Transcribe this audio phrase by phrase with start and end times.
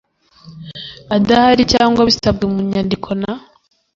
[1.15, 3.31] adahari cyangwa bisabwe mu nyandiko na